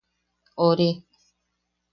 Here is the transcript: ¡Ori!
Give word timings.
¡Ori! 0.67 0.89